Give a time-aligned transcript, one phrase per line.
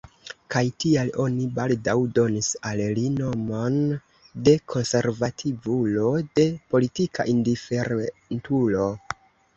[0.53, 3.77] Kaj tial oni baldaŭ donis al li nomon
[4.49, 6.09] de konservativulo,
[6.41, 8.89] de politika indiferentulo.